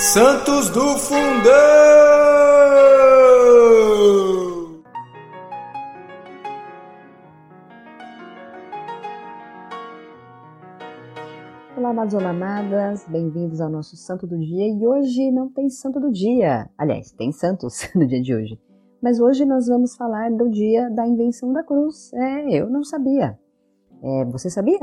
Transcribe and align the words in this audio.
Santos 0.00 0.70
do 0.70 0.96
Fundão! 0.96 1.20
Olá, 11.76 11.90
amados, 11.90 12.14
olá, 12.14 12.30
amadas, 12.30 13.06
bem-vindos 13.06 13.60
ao 13.60 13.68
nosso 13.68 13.94
Santo 13.94 14.26
do 14.26 14.38
Dia. 14.38 14.68
E 14.68 14.86
hoje 14.86 15.30
não 15.30 15.50
tem 15.50 15.68
Santo 15.68 16.00
do 16.00 16.10
Dia. 16.10 16.70
Aliás, 16.78 17.12
tem 17.12 17.30
Santos 17.30 17.86
no 17.94 18.06
dia 18.06 18.22
de 18.22 18.34
hoje. 18.34 18.58
Mas 19.02 19.20
hoje 19.20 19.44
nós 19.44 19.66
vamos 19.66 19.96
falar 19.96 20.30
do 20.30 20.48
dia 20.48 20.88
da 20.88 21.06
invenção 21.06 21.52
da 21.52 21.62
cruz. 21.62 22.10
É, 22.14 22.58
eu 22.58 22.70
não 22.70 22.82
sabia. 22.82 23.38
É, 24.02 24.24
você 24.24 24.48
sabia? 24.48 24.80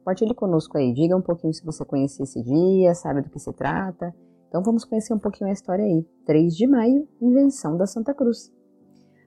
Compartilhe 0.00 0.34
conosco 0.34 0.76
aí. 0.76 0.92
Diga 0.92 1.16
um 1.16 1.22
pouquinho 1.22 1.54
se 1.54 1.64
você 1.64 1.82
conhecia 1.82 2.24
esse 2.24 2.42
dia, 2.42 2.94
sabe 2.94 3.22
do 3.22 3.30
que 3.30 3.38
se 3.38 3.50
trata. 3.54 4.14
Então 4.50 4.64
vamos 4.64 4.84
conhecer 4.84 5.14
um 5.14 5.18
pouquinho 5.18 5.48
a 5.48 5.52
história 5.52 5.84
aí. 5.84 6.04
3 6.26 6.56
de 6.56 6.66
maio, 6.66 7.08
invenção 7.22 7.76
da 7.76 7.86
Santa 7.86 8.12
Cruz. 8.12 8.52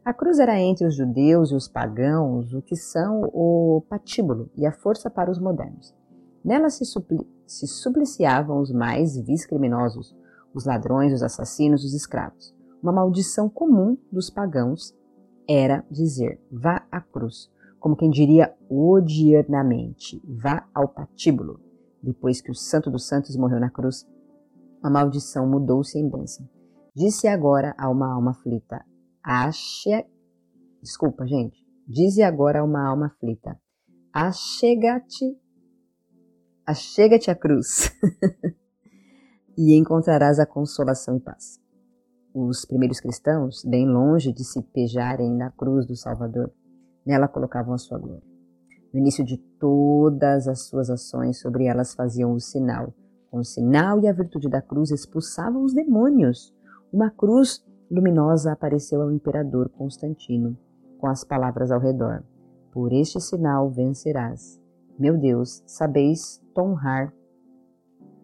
A 0.04 0.14
cruz 0.14 0.38
era 0.38 0.60
entre 0.60 0.86
os 0.86 0.98
judeus 0.98 1.50
e 1.50 1.56
os 1.56 1.66
pagãos 1.66 2.54
o 2.54 2.62
que 2.62 2.76
são 2.76 3.22
o 3.34 3.82
patíbulo 3.88 4.50
e 4.54 4.66
a 4.66 4.72
força 4.74 5.10
para 5.10 5.32
os 5.32 5.40
modernos. 5.40 5.96
Nela 6.44 6.70
se, 6.70 6.84
supli 6.84 7.26
se 7.48 7.66
supliciavam 7.68 8.60
os 8.60 8.70
mais 8.70 9.18
vis 9.18 9.46
criminosos, 9.46 10.14
os 10.54 10.66
ladrões, 10.66 11.14
os 11.14 11.24
assassinos, 11.24 11.86
os 11.86 11.94
escravos. 11.94 12.54
Uma 12.82 12.92
maldição 12.92 13.48
comum 13.48 13.98
dos 14.12 14.30
pagãos 14.30 14.94
era 15.48 15.86
dizer: 15.90 16.38
vá 16.52 16.86
à 16.92 17.00
cruz, 17.00 17.50
como 17.80 17.96
quem 17.96 18.10
diria 18.10 18.54
odiernamente: 18.70 20.22
vá 20.28 20.68
ao 20.74 20.90
patíbulo. 20.90 21.62
Depois 22.02 22.42
que 22.42 22.52
o 22.52 22.56
Santo 22.56 22.92
dos 22.92 23.08
Santos 23.08 23.38
morreu 23.38 23.62
na 23.62 23.70
cruz, 23.70 24.06
a 24.84 24.90
maldição 24.90 25.48
mudou-se 25.48 25.98
em 25.98 26.10
bênção. 26.10 26.48
Disse 26.94 27.28
agora 27.28 27.74
a 27.78 27.90
uma 27.90 28.14
alma 28.14 28.32
aflita, 28.32 28.86
ache... 29.24 30.06
Desculpa, 30.82 31.26
gente. 31.26 31.64
Dize 31.88 32.22
agora 32.22 32.60
a 32.60 32.64
uma 32.64 32.88
alma 32.88 33.08
aflita, 33.08 33.60
achega-te, 34.14 35.38
achega-te 36.66 37.30
à 37.30 37.36
cruz, 37.36 37.92
e 39.58 39.76
encontrarás 39.76 40.40
a 40.40 40.46
consolação 40.46 41.18
e 41.18 41.20
paz. 41.20 41.60
Os 42.34 42.66
primeiros 42.66 43.00
cristãos, 43.00 43.64
bem 43.66 43.88
longe 43.88 44.32
de 44.32 44.44
se 44.44 44.62
pejarem 44.62 45.30
na 45.30 45.52
cruz 45.52 45.86
do 45.86 45.96
Salvador, 45.96 46.52
nela 47.06 47.28
colocavam 47.28 47.74
a 47.74 47.78
sua 47.78 48.00
glória. 48.00 48.24
No 48.94 49.00
início 49.00 49.26
de 49.26 49.38
todas 49.60 50.48
as 50.48 50.68
suas 50.68 50.90
ações, 50.90 51.40
sobre 51.40 51.66
elas 51.66 51.94
faziam 51.94 52.34
o 52.34 52.40
sinal 52.40 52.94
com 53.34 53.40
o 53.40 53.44
sinal 53.44 54.00
e 54.00 54.08
a 54.08 54.14
virtude 54.14 54.48
da 54.48 54.62
cruz 54.62 54.92
expulsavam 54.92 55.64
os 55.64 55.74
demônios. 55.74 56.54
Uma 56.94 57.10
cruz 57.10 57.66
luminosa 57.90 58.52
apareceu 58.52 59.02
ao 59.02 59.12
imperador 59.12 59.70
Constantino, 59.70 60.56
com 61.00 61.08
as 61.08 61.24
palavras 61.24 61.72
ao 61.72 61.80
redor: 61.80 62.24
Por 62.72 62.94
este 62.94 63.20
sinal 63.20 63.72
vencerás. 63.72 64.62
Meu 65.00 65.18
Deus, 65.18 65.64
sabeis 65.66 66.44
tonrar. 66.54 67.12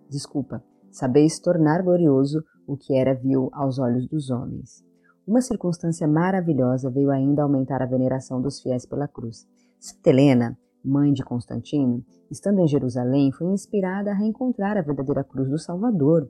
Desculpa, 0.08 0.64
sabeis 0.92 1.40
tornar 1.40 1.82
glorioso 1.82 2.44
o 2.68 2.78
que 2.78 2.96
era 2.96 3.16
vil 3.16 3.50
aos 3.52 3.80
olhos 3.80 4.08
dos 4.08 4.30
homens. 4.30 4.86
Uma 5.26 5.42
circunstância 5.42 6.08
maravilhosa 6.08 6.88
veio 6.92 7.10
ainda 7.10 7.42
aumentar 7.42 7.82
a 7.82 7.88
veneração 7.88 8.40
dos 8.40 8.62
fiéis 8.62 8.86
pela 8.86 9.08
cruz. 9.08 9.48
Santa 9.80 10.12
Helena, 10.12 10.56
mãe 10.84 11.14
de 11.14 11.24
Constantino, 11.24 12.04
estando 12.32 12.60
em 12.60 12.68
Jerusalém, 12.68 13.32
foi 13.32 13.48
inspirada 13.48 14.12
a 14.12 14.16
reencontrar 14.16 14.78
a 14.78 14.82
verdadeira 14.82 15.24
cruz 15.24 15.50
do 15.50 15.58
Salvador. 15.58 16.30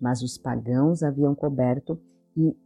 Mas 0.00 0.22
os 0.22 0.38
pagãos 0.38 1.02
haviam 1.02 1.34
coberto 1.34 2.00
e 2.36 2.56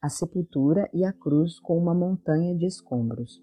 a 0.00 0.08
sepultura 0.08 0.88
e 0.92 1.04
a 1.04 1.12
cruz 1.12 1.58
com 1.58 1.78
uma 1.78 1.94
montanha 1.94 2.54
de 2.54 2.66
escombros. 2.66 3.42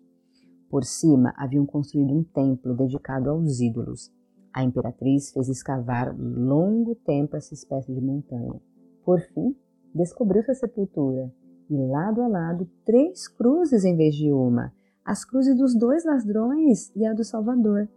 Por 0.69 0.83
cima 0.83 1.33
haviam 1.35 1.65
construído 1.65 2.13
um 2.13 2.23
templo 2.23 2.75
dedicado 2.75 3.29
aos 3.29 3.59
ídolos. 3.59 4.11
A 4.53 4.63
imperatriz 4.63 5.31
fez 5.31 5.49
escavar 5.49 6.15
longo 6.17 6.95
tempo 6.95 7.35
essa 7.35 7.53
espécie 7.53 7.93
de 7.93 7.99
montanha. 7.99 8.61
Por 9.03 9.19
fim, 9.19 9.55
descobriu-se 9.93 10.51
a 10.51 10.55
sepultura 10.55 11.33
e 11.69 11.75
lado 11.75 12.21
a 12.21 12.27
lado 12.27 12.69
três 12.85 13.27
cruzes 13.27 13.83
em 13.83 13.95
vez 13.95 14.13
de 14.13 14.31
uma, 14.31 14.73
as 15.05 15.25
cruzes 15.25 15.57
dos 15.57 15.75
dois 15.75 16.05
ladrões 16.05 16.91
e 16.95 17.05
a 17.05 17.13
do 17.13 17.23
Salvador. 17.23 17.89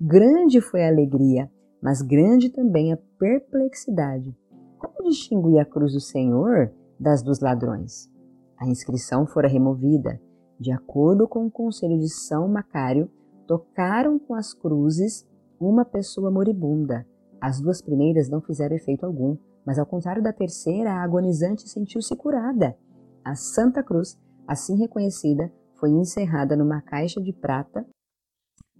Grande 0.00 0.60
foi 0.60 0.84
a 0.84 0.88
alegria, 0.88 1.50
mas 1.82 2.02
grande 2.02 2.50
também 2.50 2.92
a 2.92 2.98
perplexidade. 3.18 4.36
Como 4.78 5.08
distinguir 5.08 5.58
a 5.60 5.64
cruz 5.64 5.92
do 5.92 6.00
Senhor 6.00 6.72
das 6.98 7.22
dos 7.22 7.40
ladrões? 7.40 8.10
A 8.56 8.66
inscrição 8.66 9.26
fora 9.26 9.48
removida. 9.48 10.20
De 10.58 10.72
acordo 10.72 11.28
com 11.28 11.46
o 11.46 11.50
conselho 11.50 11.98
de 11.98 12.08
São 12.08 12.48
Macário, 12.48 13.08
tocaram 13.46 14.18
com 14.18 14.34
as 14.34 14.52
cruzes 14.52 15.26
uma 15.60 15.84
pessoa 15.84 16.30
moribunda. 16.30 17.06
As 17.40 17.60
duas 17.60 17.80
primeiras 17.80 18.28
não 18.28 18.40
fizeram 18.40 18.76
efeito 18.76 19.06
algum, 19.06 19.36
mas 19.64 19.78
ao 19.78 19.86
contrário 19.86 20.22
da 20.22 20.32
terceira, 20.32 20.90
a 20.90 21.02
agonizante 21.02 21.68
sentiu-se 21.68 22.14
curada. 22.16 22.76
A 23.24 23.34
Santa 23.34 23.82
Cruz, 23.82 24.18
assim 24.46 24.76
reconhecida, 24.76 25.52
foi 25.78 25.90
encerrada 25.90 26.56
numa 26.56 26.80
caixa 26.80 27.20
de 27.20 27.32
prata 27.32 27.86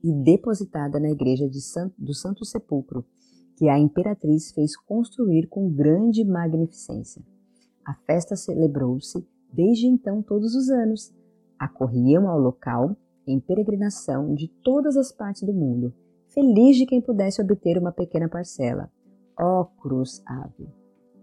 e 0.03 0.13
depositada 0.13 1.01
na 1.01 1.11
igreja 1.11 1.49
San, 1.53 1.91
do 1.99 2.15
Santo 2.15 2.45
Sepulcro, 2.45 3.05
que 3.57 3.69
a 3.69 3.79
imperatriz 3.79 4.53
fez 4.53 4.77
construir 4.77 5.49
com 5.49 5.71
grande 5.71 6.25
magnificência. 6.25 7.23
A 7.85 7.95
festa 8.07 8.37
celebrou-se 8.37 9.27
desde 9.53 9.87
então 9.87 10.23
todos 10.23 10.55
os 10.55 10.69
anos. 10.69 11.13
Acorriam 11.59 12.29
ao 12.29 12.39
local 12.39 12.97
em 13.27 13.41
peregrinação 13.41 14.35
de 14.35 14.49
todas 14.63 14.97
as 14.97 15.11
partes 15.11 15.43
do 15.43 15.53
mundo, 15.53 15.93
feliz 16.29 16.77
de 16.77 16.87
quem 16.87 17.01
pudesse 17.01 17.43
obter 17.43 17.79
uma 17.79 17.93
pequena 17.93 18.29
parcela. 18.29 18.91
Ó 19.39 19.65
cruz 19.65 20.23
ave, 20.27 20.69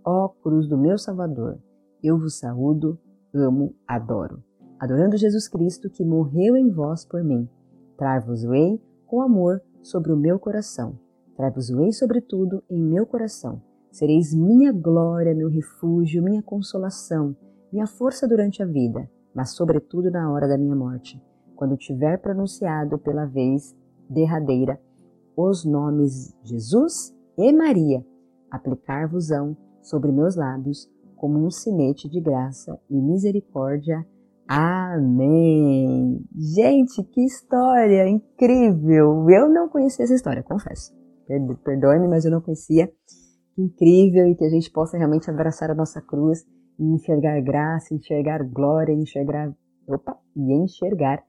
ó 0.03 0.27
cruz 0.27 0.67
do 0.67 0.77
meu 0.77 0.97
Salvador, 0.97 1.59
eu 2.03 2.17
vos 2.17 2.37
saúdo, 2.37 2.99
amo, 3.33 3.75
adoro, 3.87 4.43
adorando 4.79 5.17
Jesus 5.17 5.47
Cristo 5.47 5.89
que 5.89 6.03
morreu 6.03 6.55
em 6.55 6.69
vós 6.69 7.05
por 7.05 7.23
mim 7.23 7.49
Trai-vos-ei 7.97 8.81
com 9.07 9.21
amor 9.21 9.61
sobre 9.81 10.11
o 10.11 10.17
meu 10.17 10.37
coração. 10.37 10.99
Trai-vos-ei 11.37 11.91
sobretudo 11.93 12.61
em 12.69 12.81
meu 12.81 13.05
coração. 13.05 13.61
Sereis 13.91 14.33
minha 14.33 14.73
glória, 14.73 15.33
meu 15.33 15.47
refúgio, 15.49 16.21
minha 16.21 16.41
consolação, 16.41 17.35
minha 17.71 17.87
força 17.87 18.27
durante 18.27 18.61
a 18.61 18.65
vida, 18.65 19.09
mas 19.33 19.51
sobretudo 19.51 20.11
na 20.11 20.29
hora 20.29 20.47
da 20.47 20.57
minha 20.57 20.75
morte, 20.75 21.21
quando 21.55 21.77
tiver 21.77 22.17
pronunciado 22.17 22.97
pela 22.97 23.25
vez 23.25 23.73
derradeira 24.09 24.79
os 25.37 25.63
nomes 25.63 26.35
Jesus 26.43 27.15
e 27.37 27.51
Maria, 27.53 28.05
aplicar-vos-ão 28.51 29.55
sobre 29.81 30.11
meus 30.11 30.35
lábios 30.35 30.89
como 31.15 31.39
um 31.39 31.49
sinete 31.49 32.09
de 32.09 32.19
graça 32.19 32.77
e 32.89 33.01
misericórdia 33.01 34.05
Amém! 34.47 36.23
Gente, 36.35 37.03
que 37.03 37.25
história 37.25 38.07
incrível! 38.07 39.27
Eu 39.29 39.49
não 39.49 39.67
conhecia 39.67 40.05
essa 40.05 40.13
história, 40.13 40.43
confesso. 40.43 40.93
Perdoe-me, 41.63 42.07
mas 42.07 42.25
eu 42.25 42.31
não 42.31 42.41
conhecia. 42.41 42.91
Incrível 43.57 44.27
e 44.27 44.35
que 44.35 44.45
a 44.45 44.49
gente 44.49 44.69
possa 44.71 44.97
realmente 44.97 45.29
abraçar 45.29 45.71
a 45.71 45.75
nossa 45.75 46.01
cruz 46.01 46.45
e 46.77 46.83
enxergar 46.83 47.41
graça, 47.41 47.93
enxergar 47.93 48.43
glória, 48.43 48.93
enxergar, 48.93 49.51
opa, 49.87 50.17
e 50.35 50.53
enxergar 50.53 51.23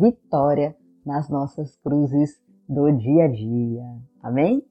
vitória 0.00 0.74
nas 1.04 1.28
nossas 1.28 1.76
cruzes 1.76 2.40
do 2.68 2.90
dia 2.92 3.24
a 3.24 3.28
dia. 3.28 3.82
Amém? 4.22 4.62